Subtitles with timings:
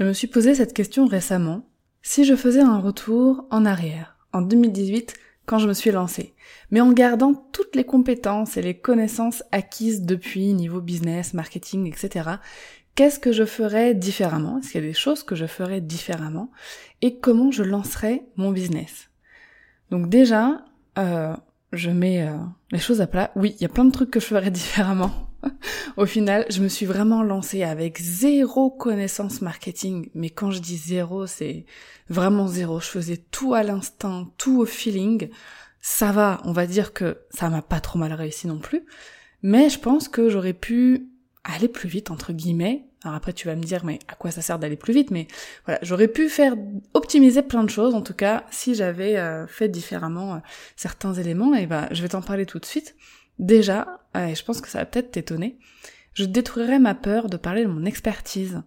[0.00, 1.68] Je me suis posé cette question récemment.
[2.00, 5.12] Si je faisais un retour en arrière, en 2018,
[5.44, 6.34] quand je me suis lancée,
[6.70, 12.30] mais en gardant toutes les compétences et les connaissances acquises depuis niveau business, marketing, etc.,
[12.94, 14.58] qu'est-ce que je ferais différemment?
[14.58, 16.50] Est-ce qu'il y a des choses que je ferais différemment?
[17.02, 19.10] Et comment je lancerais mon business?
[19.90, 20.64] Donc déjà,
[20.96, 21.36] euh,
[21.74, 22.38] je mets euh,
[22.72, 23.32] les choses à plat.
[23.36, 25.29] Oui, il y a plein de trucs que je ferais différemment
[25.96, 30.10] au final, je me suis vraiment lancée avec zéro connaissance marketing.
[30.14, 31.66] Mais quand je dis zéro, c'est
[32.08, 32.80] vraiment zéro.
[32.80, 35.28] Je faisais tout à l'instinct, tout au feeling.
[35.80, 38.84] Ça va, on va dire que ça m'a pas trop mal réussi non plus.
[39.42, 41.08] Mais je pense que j'aurais pu
[41.44, 42.84] aller plus vite, entre guillemets.
[43.02, 45.10] Alors après, tu vas me dire, mais à quoi ça sert d'aller plus vite?
[45.10, 45.26] Mais
[45.64, 46.54] voilà, j'aurais pu faire
[46.92, 50.38] optimiser plein de choses, en tout cas, si j'avais euh, fait différemment euh,
[50.76, 51.54] certains éléments.
[51.54, 52.94] Et ben, je vais t'en parler tout de suite.
[53.40, 55.58] Déjà, et je pense que ça va peut-être t'étonner,
[56.12, 58.62] je détruirais ma peur de parler de mon expertise.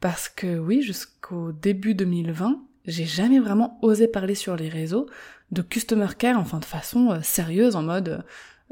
[0.00, 5.08] Parce que oui, jusqu'au début 2020, j'ai jamais vraiment osé parler sur les réseaux
[5.52, 8.22] de customer care, enfin de façon euh, sérieuse, en mode euh,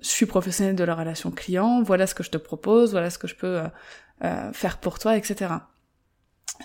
[0.02, 3.18] je suis professionnelle de la relation client, voilà ce que je te propose, voilà ce
[3.18, 3.62] que je peux
[4.24, 5.54] euh, faire pour toi, etc.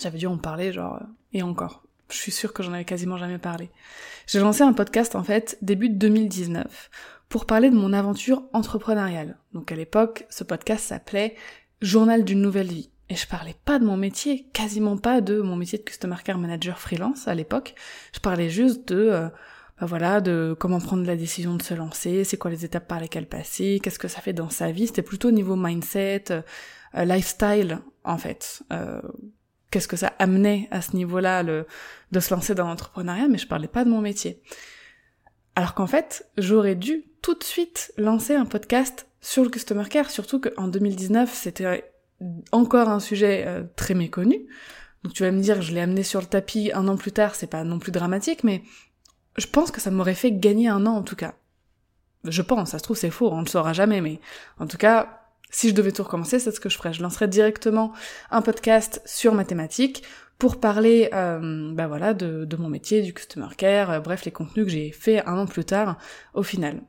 [0.02, 1.00] J'avais dû en parler, genre,
[1.32, 1.84] et encore.
[2.10, 3.70] Je suis sûre que j'en avais quasiment jamais parlé.
[4.26, 6.90] J'ai lancé un podcast en fait début 2019
[7.30, 9.38] pour parler de mon aventure entrepreneuriale.
[9.54, 11.36] Donc à l'époque, ce podcast s'appelait
[11.82, 12.90] Journal d'une nouvelle vie.
[13.10, 16.38] Et je parlais pas de mon métier, quasiment pas de mon métier de Customer Care
[16.38, 17.76] Manager freelance à l'époque.
[18.14, 19.30] Je parlais juste de, euh,
[19.80, 23.00] bah voilà, de comment prendre la décision de se lancer, c'est quoi les étapes par
[23.00, 24.88] lesquelles passer, qu'est-ce que ça fait dans sa vie.
[24.88, 26.42] C'était plutôt au niveau mindset, euh,
[27.06, 28.62] lifestyle en fait.
[28.74, 29.02] Euh,
[29.72, 31.66] qu'est-ce que ça amenait à ce niveau-là de
[32.20, 34.42] se lancer dans l'entrepreneuriat, mais je parlais pas de mon métier.
[35.56, 40.10] Alors qu'en fait, j'aurais dû tout de suite lancer un podcast sur le customer care,
[40.10, 41.92] surtout qu'en 2019, c'était
[42.52, 44.48] encore un sujet euh, très méconnu.
[45.04, 47.36] Donc tu vas me dire, je l'ai amené sur le tapis un an plus tard,
[47.36, 48.64] c'est pas non plus dramatique, mais
[49.38, 51.36] je pense que ça m'aurait fait gagner un an en tout cas.
[52.26, 54.20] Je pense, ça se trouve c'est faux, on le saura jamais, mais
[54.60, 56.94] en tout cas, si je devais tout recommencer, c'est ce que je ferais.
[56.94, 57.94] Je lancerais directement
[58.30, 60.04] un podcast sur mathématiques
[60.40, 64.66] pour parler euh, bah voilà, de, mon métier, du customer care, euh, bref, les contenus
[64.66, 65.98] que j'ai fait un an plus tard
[66.34, 66.82] au final.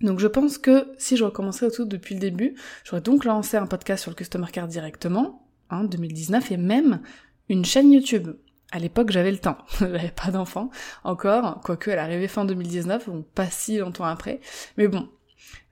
[0.00, 3.66] Donc je pense que si je recommençais tout depuis le début, j'aurais donc lancé un
[3.66, 7.00] podcast sur le Customer Care directement, en hein, 2019, et même
[7.48, 8.36] une chaîne YouTube.
[8.70, 9.58] À l'époque, j'avais le temps.
[9.80, 10.70] j'avais pas d'enfant
[11.02, 14.40] encore, quoique elle arrivait fin 2019, donc pas si longtemps après.
[14.76, 15.08] Mais bon,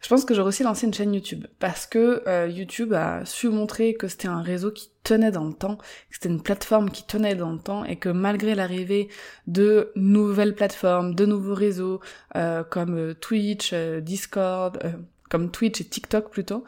[0.02, 3.48] je pense que j'aurais aussi lancé une chaîne YouTube parce que euh, YouTube a su
[3.48, 7.06] montrer que c'était un réseau qui tenait dans le temps, que c'était une plateforme qui
[7.06, 9.08] tenait dans le temps et que malgré l'arrivée
[9.46, 12.00] de nouvelles plateformes, de nouveaux réseaux
[12.34, 14.82] euh, comme euh, Twitch, Discord,
[15.30, 16.64] comme Twitch et TikTok plutôt,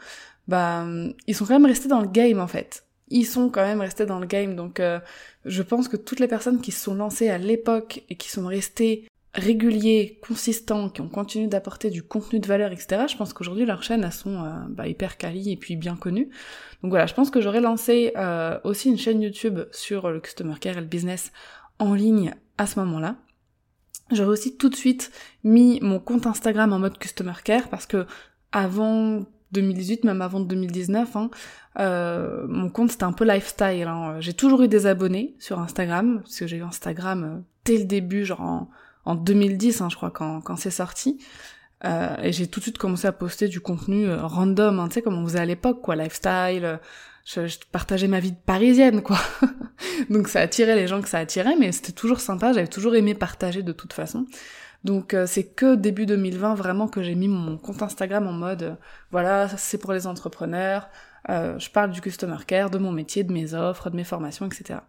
[0.47, 0.85] bah
[1.27, 2.85] ils sont quand même restés dans le game en fait.
[3.09, 4.81] Ils sont quand même restés dans le game donc
[5.45, 8.47] je pense que toutes les personnes qui se sont lancées à l'époque et qui sont
[8.47, 13.65] restées réguliers, consistants, qui ont continué d'apporter du contenu de valeur, etc., je pense qu'aujourd'hui
[13.65, 16.29] leurs chaînes elles sont euh, bah, hyper quali et puis bien connues.
[16.81, 20.55] Donc voilà, je pense que j'aurais lancé euh, aussi une chaîne YouTube sur le customer
[20.59, 21.31] care et le business
[21.79, 23.17] en ligne à ce moment-là.
[24.11, 25.11] J'aurais aussi tout de suite
[25.43, 28.05] mis mon compte Instagram en mode customer care parce que
[28.51, 31.29] avant 2018, même avant 2019, hein,
[31.79, 33.87] euh, mon compte c'était un peu lifestyle.
[33.87, 34.17] Hein.
[34.19, 38.25] J'ai toujours eu des abonnés sur Instagram, parce que j'ai eu Instagram dès le début,
[38.25, 38.69] genre en
[39.05, 41.19] en 2010, hein, je crois, quand, quand c'est sorti.
[41.83, 44.95] Euh, et j'ai tout de suite commencé à poster du contenu euh, random, hein, tu
[44.95, 46.65] sais, comme on faisait à l'époque, quoi, lifestyle.
[46.65, 46.77] Euh,
[47.25, 49.17] je, je, partageais ma vie parisienne, quoi.
[50.09, 52.53] Donc ça attirait les gens que ça attirait, mais c'était toujours sympa.
[52.53, 54.25] J'avais toujours aimé partager de toute façon.
[54.85, 58.77] Donc c'est que début 2020 vraiment que j'ai mis mon compte Instagram en mode
[59.11, 60.87] voilà c'est pour les entrepreneurs,
[61.29, 64.45] euh, je parle du customer care, de mon métier, de mes offres, de mes formations,
[64.45, 64.79] etc.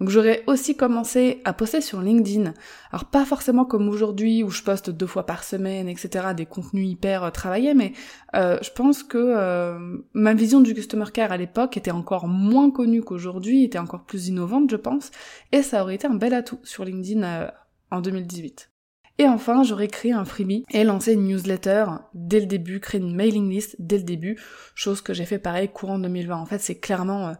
[0.00, 2.54] Donc j'aurais aussi commencé à poster sur LinkedIn.
[2.90, 6.28] Alors pas forcément comme aujourd'hui où je poste deux fois par semaine, etc.
[6.34, 7.92] Des contenus hyper euh, travaillés, mais
[8.34, 12.70] euh, je pense que euh, ma vision du customer care à l'époque était encore moins
[12.70, 15.10] connue qu'aujourd'hui, était encore plus innovante, je pense,
[15.52, 17.50] et ça aurait été un bel atout sur LinkedIn
[17.90, 18.71] en 2018.
[19.18, 23.14] Et enfin, j'aurais créé un freebie et lancé une newsletter dès le début, créé une
[23.14, 24.38] mailing list dès le début,
[24.74, 26.36] chose que j'ai fait pareil courant 2020.
[26.36, 27.32] En fait, c'est clairement euh,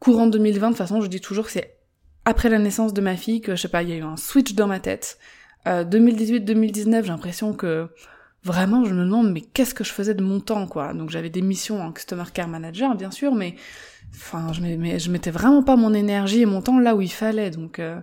[0.00, 1.76] courant 2020, de toute façon, je dis toujours que c'est
[2.24, 4.16] après la naissance de ma fille que, je sais pas, il y a eu un
[4.16, 5.18] switch dans ma tête.
[5.66, 7.88] 2018-2019, j'ai l'impression que
[8.44, 10.94] vraiment, je me demande, mais qu'est-ce que je faisais de mon temps, quoi?
[10.94, 13.56] Donc j'avais des missions en Customer Care Manager, bien sûr, mais
[14.14, 17.50] enfin, je, je mettais vraiment pas mon énergie et mon temps là où il fallait.
[17.50, 18.00] Donc euh,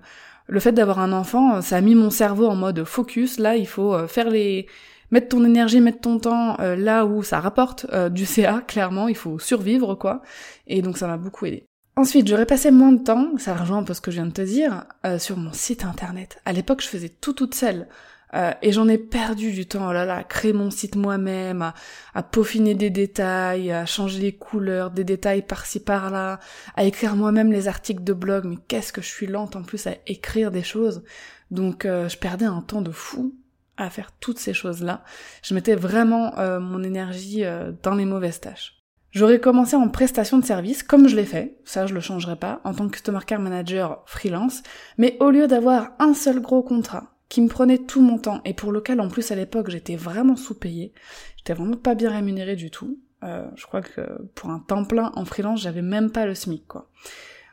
[0.47, 3.39] le fait d'avoir un enfant, ça a mis mon cerveau en mode focus.
[3.39, 4.67] Là, il faut euh, faire les
[5.11, 9.15] mettre ton énergie, mettre ton temps euh, là où ça rapporte du CA, clairement, il
[9.15, 10.21] faut survivre, quoi.
[10.67, 11.65] Et donc ça m'a beaucoup aidé.
[11.95, 14.31] Ensuite, j'aurais passé moins de temps, ça rejoint un peu ce que je viens de
[14.31, 14.85] te dire,
[15.19, 16.41] sur mon site internet.
[16.43, 17.87] À l'époque, je faisais tout toute seule.
[18.33, 21.73] Euh, et j'en ai perdu du temps, oh là là, à créer mon site moi-même,
[22.13, 26.39] à, peaufiner des détails, à changer les couleurs, des détails par-ci par-là,
[26.75, 29.85] à écrire moi-même les articles de blog, mais qu'est-ce que je suis lente en plus
[29.87, 31.03] à écrire des choses.
[31.51, 33.35] Donc euh, je perdais un temps de fou
[33.77, 35.03] à faire toutes ces choses-là.
[35.43, 37.43] Je mettais vraiment euh, mon énergie
[37.83, 38.79] dans les mauvaises tâches.
[39.11, 42.61] J'aurais commencé en prestation de service, comme je l'ai fait, ça je le changerai pas,
[42.63, 44.63] en tant que Customer Care Manager freelance,
[44.97, 48.41] mais au lieu d'avoir un seul gros contrat, qui me prenait tout mon temps.
[48.45, 50.93] Et pour lequel, en plus, à l'époque, j'étais vraiment sous-payée.
[51.35, 52.99] J'étais vraiment pas bien rémunérée du tout.
[53.23, 54.01] Euh, je crois que
[54.35, 56.91] pour un temps plein en freelance, j'avais même pas le SMIC, quoi.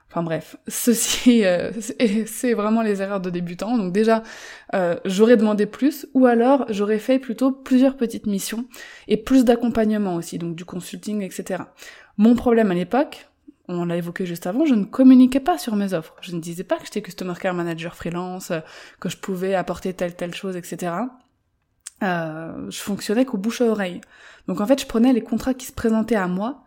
[0.07, 1.71] Enfin bref, ceci, euh,
[2.27, 3.79] c'est vraiment les erreurs de débutants.
[3.79, 4.23] Donc déjà,
[4.75, 8.67] euh, j'aurais demandé plus, ou alors j'aurais fait plutôt plusieurs petites missions
[9.09, 11.63] et plus d'accompagnement aussi, donc du consulting, etc.
[12.19, 13.30] Mon problème à l'époque,
[13.71, 16.17] on l'a évoqué juste avant, je ne communiquais pas sur mes offres.
[16.21, 18.61] Je ne disais pas que j'étais Customer Care Manager freelance, euh,
[18.99, 20.93] que je pouvais apporter telle telle chose, etc.
[22.03, 24.01] Euh, je fonctionnais qu'au bouche à oreille.
[24.49, 26.65] Donc en fait, je prenais les contrats qui se présentaient à moi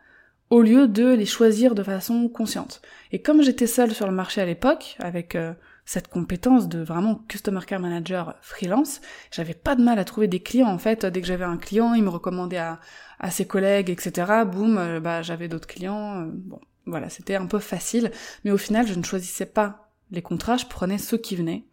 [0.50, 2.82] au lieu de les choisir de façon consciente.
[3.12, 5.54] Et comme j'étais seule sur le marché à l'époque, avec euh,
[5.86, 9.02] cette compétence de vraiment Customer Care Manager freelance,
[9.32, 10.70] j'avais pas de mal à trouver des clients.
[10.70, 12.80] En fait, dès que j'avais un client, il me recommandait à,
[13.20, 14.44] à ses collègues, etc.
[14.46, 16.28] Boum, bah j'avais d'autres clients.
[16.28, 18.12] bon, voilà, c'était un peu facile,
[18.44, 21.64] mais au final, je ne choisissais pas les contrats, je prenais ceux qui venaient,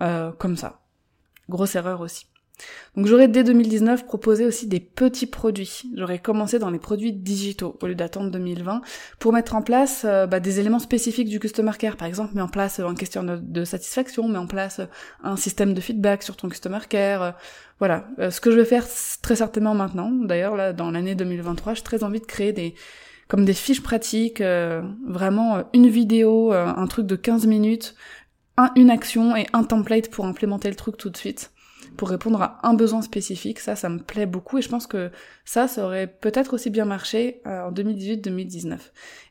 [0.00, 0.80] euh, comme ça.
[1.48, 2.26] Grosse erreur aussi.
[2.96, 5.82] Donc j'aurais dès 2019 proposé aussi des petits produits.
[5.96, 8.80] J'aurais commencé dans les produits digitaux au lieu d'attendre 2020
[9.18, 11.96] pour mettre en place euh, bah, des éléments spécifiques du customer care.
[11.96, 14.80] Par exemple, mettre en place euh, un question de, satisfaction, mettre en place
[15.22, 17.36] un système de feedback sur ton customer care.
[17.80, 18.86] voilà, ce que je vais faire
[19.20, 20.10] très certainement maintenant.
[20.10, 22.74] D'ailleurs, là, dans l'année 2023, j'ai très envie de créer des
[23.28, 27.94] comme des fiches pratiques, euh, vraiment euh, une vidéo, euh, un truc de 15 minutes,
[28.56, 31.50] un, une action et un template pour implémenter le truc tout de suite,
[31.96, 33.58] pour répondre à un besoin spécifique.
[33.60, 35.10] Ça, ça me plaît beaucoup et je pense que
[35.44, 38.78] ça, ça aurait peut-être aussi bien marché en 2018-2019.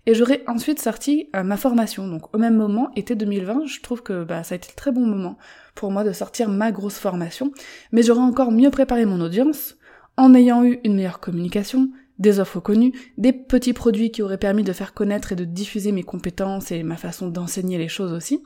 [0.06, 2.08] Et j'aurais ensuite sorti ma formation.
[2.08, 4.92] Donc au même moment, été 2020, je trouve que bah, ça a été le très
[4.92, 5.38] bon moment
[5.76, 7.52] pour moi de sortir ma grosse formation,
[7.92, 9.78] mais j'aurais encore mieux préparé mon audience
[10.18, 11.90] en ayant eu une meilleure communication,
[12.20, 15.92] des offres connues, des petits produits qui auraient permis de faire connaître et de diffuser
[15.92, 18.44] mes compétences et ma façon d'enseigner les choses aussi.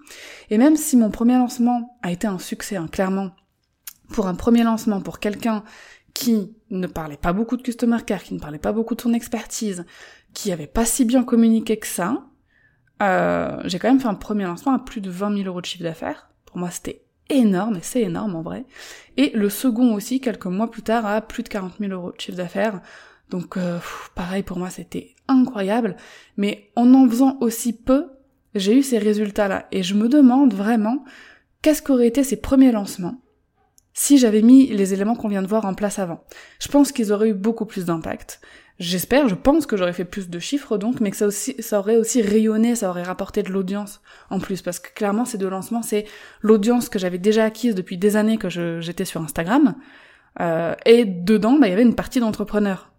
[0.49, 3.31] Et même si mon premier lancement a été un succès, hein, clairement,
[4.09, 5.63] pour un premier lancement, pour quelqu'un
[6.13, 9.13] qui ne parlait pas beaucoup de customer care, qui ne parlait pas beaucoup de son
[9.13, 9.85] expertise,
[10.33, 12.25] qui avait pas si bien communiqué que ça,
[13.03, 15.65] euh, j'ai quand même fait un premier lancement à plus de 20 000 euros de
[15.65, 16.29] chiffre d'affaires.
[16.45, 18.65] Pour moi, c'était énorme, et c'est énorme en vrai.
[19.17, 22.19] Et le second aussi, quelques mois plus tard, à plus de 40 000 euros de
[22.19, 22.81] chiffre d'affaires.
[23.29, 23.79] Donc euh,
[24.15, 25.97] pareil pour moi c'était incroyable,
[26.37, 28.07] mais en en faisant aussi peu,
[28.55, 31.03] j'ai eu ces résultats-là et je me demande vraiment
[31.61, 33.21] qu'est-ce qu'auraient été ces premiers lancements
[33.93, 36.23] si j'avais mis les éléments qu'on vient de voir en place avant?
[36.59, 38.41] Je pense qu'ils auraient eu beaucoup plus d'impact.
[38.79, 41.79] J'espère, je pense que j'aurais fait plus de chiffres donc, mais que ça aussi, ça
[41.79, 45.49] aurait aussi rayonné, ça aurait rapporté de l'audience en plus, parce que clairement ces deux
[45.49, 46.05] lancements, c'est
[46.41, 49.75] l'audience que j'avais déjà acquise depuis des années que j'étais sur Instagram,
[50.39, 52.91] euh, et dedans, bah, il y avait une partie d'entrepreneurs.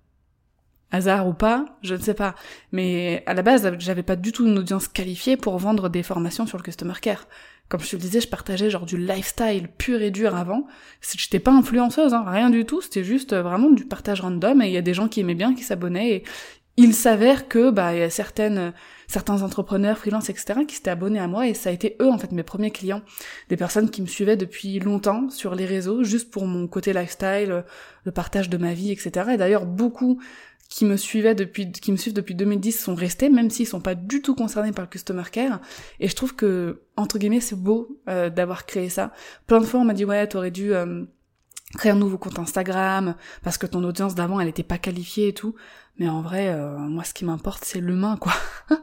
[0.90, 2.34] Hasard ou pas, je ne sais pas.
[2.72, 6.46] Mais à la base, j'avais pas du tout une audience qualifiée pour vendre des formations
[6.46, 7.26] sur le customer care.
[7.68, 10.66] Comme je te le disais, je partageais genre du lifestyle pur et dur avant.
[11.02, 12.80] J'étais pas influenceuse, hein, rien du tout.
[12.80, 15.34] C'était juste euh, vraiment du partage random et il y a des gens qui aimaient
[15.34, 16.24] bien, qui s'abonnaient et
[16.78, 18.72] il s'avère que bah y a certaines
[19.08, 22.18] certains entrepreneurs freelance etc qui s'étaient abonnés à moi et ça a été eux en
[22.18, 23.02] fait mes premiers clients
[23.48, 27.64] des personnes qui me suivaient depuis longtemps sur les réseaux juste pour mon côté lifestyle
[28.04, 30.20] le partage de ma vie etc et d'ailleurs beaucoup
[30.68, 33.94] qui me suivaient depuis, qui me suivent depuis 2010 sont restés, même s'ils sont pas
[33.94, 35.60] du tout concernés par le customer care.
[35.98, 39.12] Et je trouve que, entre guillemets, c'est beau euh, d'avoir créé ça.
[39.46, 41.04] Plein de fois, on m'a dit, ouais, t'aurais dû euh,
[41.74, 45.34] créer un nouveau compte Instagram, parce que ton audience d'avant, elle était pas qualifiée et
[45.34, 45.54] tout.
[45.98, 48.34] Mais en vrai, euh, moi, ce qui m'importe, c'est l'humain, quoi.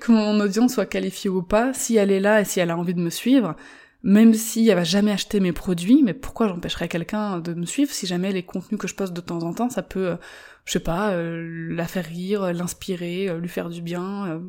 [0.00, 2.76] que mon audience soit qualifiée ou pas, si elle est là et si elle a
[2.76, 3.56] envie de me suivre,
[4.02, 7.92] même si elle va jamais acheter mes produits, mais pourquoi j'empêcherais quelqu'un de me suivre
[7.92, 10.16] si jamais les contenus que je poste de temps en temps, ça peut, euh,
[10.64, 14.40] je sais pas, euh, la faire rire, l'inspirer, euh, lui faire du bien,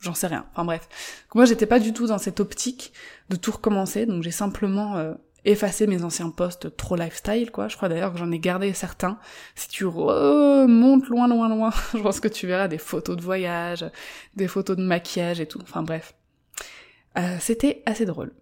[0.00, 0.46] j'en sais rien.
[0.52, 0.88] Enfin bref.
[1.34, 2.92] Moi, j'étais pas du tout dans cette optique
[3.28, 7.68] de tout recommencer, donc j'ai simplement euh, effacé mes anciens posts trop lifestyle, quoi.
[7.68, 9.18] Je crois d'ailleurs que j'en ai gardé certains.
[9.54, 13.84] Si tu remontes loin, loin, loin, je pense que tu verras des photos de voyage,
[14.34, 15.60] des photos de maquillage et tout.
[15.62, 16.14] Enfin bref.
[17.18, 18.32] Euh, C'était assez drôle.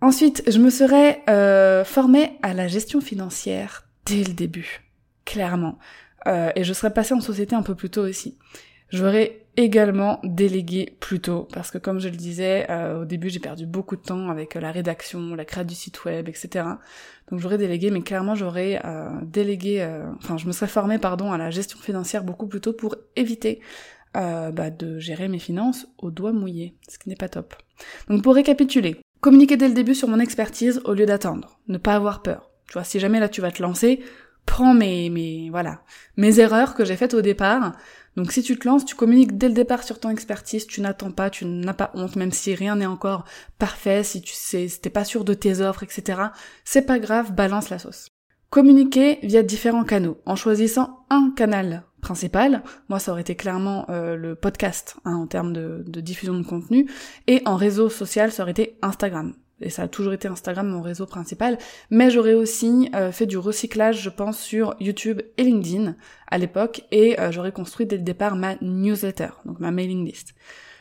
[0.00, 4.82] Ensuite, je me serais euh, formée à la gestion financière dès le début,
[5.24, 5.78] clairement.
[6.26, 8.36] Euh, et je serais passée en société un peu plus tôt aussi.
[8.90, 13.40] J'aurais également délégué plus tôt, parce que comme je le disais, euh, au début j'ai
[13.40, 16.66] perdu beaucoup de temps avec la rédaction, la création du site web, etc.
[17.30, 21.32] Donc j'aurais délégué, mais clairement j'aurais euh, délégué, euh, enfin je me serais formée pardon
[21.32, 23.60] à la gestion financière beaucoup plus tôt pour éviter
[24.14, 27.54] bah, de gérer mes finances au doigt mouillé, ce qui n'est pas top.
[28.08, 31.96] Donc pour récapituler, communiquer dès le début sur mon expertise au lieu d'attendre, ne pas
[31.96, 32.50] avoir peur.
[32.66, 34.02] Tu vois, si jamais là tu vas te lancer,
[34.46, 35.82] prends mes, mes, voilà,
[36.16, 37.72] mes erreurs que j'ai faites au départ.
[38.16, 41.10] Donc si tu te lances, tu communiques dès le départ sur ton expertise, tu n'attends
[41.10, 43.24] pas, tu n'as pas honte, même si rien n'est encore
[43.58, 46.22] parfait, si tu sais, si t'es pas sûr de tes offres, etc.
[46.64, 48.08] C'est pas grave, balance la sauce.
[48.48, 52.62] Communiquer via différents canaux, en choisissant un canal principal.
[52.88, 56.46] Moi, ça aurait été clairement euh, le podcast hein, en termes de, de diffusion de
[56.46, 56.88] contenu,
[57.26, 60.82] et en réseau social, ça aurait été Instagram et ça a toujours été Instagram mon
[60.82, 61.58] réseau principal,
[61.90, 65.96] mais j'aurais aussi euh, fait du recyclage, je pense, sur YouTube et LinkedIn
[66.28, 70.34] à l'époque, et euh, j'aurais construit dès le départ ma newsletter, donc ma mailing list.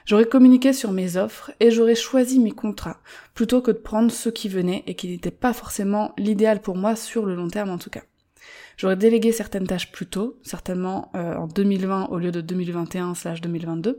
[0.05, 2.99] J'aurais communiqué sur mes offres et j'aurais choisi mes contrats,
[3.33, 6.95] plutôt que de prendre ceux qui venaient et qui n'étaient pas forcément l'idéal pour moi
[6.95, 8.03] sur le long terme en tout cas.
[8.77, 13.97] J'aurais délégué certaines tâches plus tôt, certainement euh, en 2020 au lieu de 2021/2022.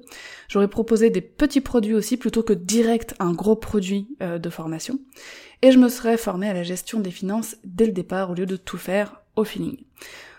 [0.49, 4.99] J'aurais proposé des petits produits aussi plutôt que direct un gros produit euh, de formation.
[5.63, 8.47] Et je me serais formée à la gestion des finances dès le départ au lieu
[8.47, 9.79] de tout faire au feeling.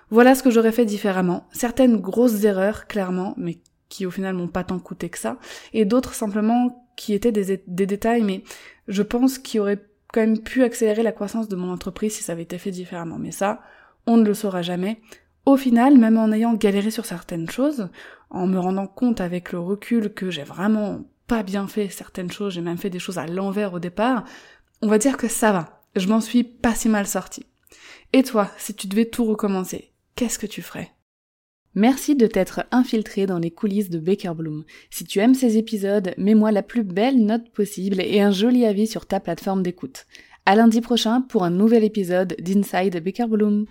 [0.09, 1.47] Voilà ce que j'aurais fait différemment.
[1.51, 3.57] Certaines grosses erreurs, clairement, mais
[3.89, 5.37] qui au final m'ont pas tant coûté que ça,
[5.73, 8.43] et d'autres simplement qui étaient des, des détails, mais
[8.87, 12.33] je pense qu'ils auraient quand même pu accélérer la croissance de mon entreprise si ça
[12.33, 13.17] avait été fait différemment.
[13.17, 13.61] Mais ça,
[14.07, 14.99] on ne le saura jamais.
[15.45, 17.89] Au final, même en ayant galéré sur certaines choses,
[18.29, 22.53] en me rendant compte avec le recul que j'ai vraiment pas bien fait certaines choses,
[22.53, 24.23] j'ai même fait des choses à l'envers au départ,
[24.81, 25.81] on va dire que ça va.
[25.95, 27.45] Je m'en suis pas si mal sortie.
[28.13, 30.91] Et toi, si tu devais tout recommencer, qu'est-ce que tu ferais?
[31.75, 34.63] Merci de t'être infiltré dans les coulisses de Baker Bloom.
[34.89, 38.87] Si tu aimes ces épisodes, mets-moi la plus belle note possible et un joli avis
[38.87, 40.07] sur ta plateforme d'écoute.
[40.49, 43.65] À lundi prochain pour un nouvel épisode d'Inside Baker Bloom.